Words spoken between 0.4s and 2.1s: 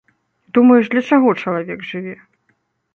Думаеш, для чаго чалавек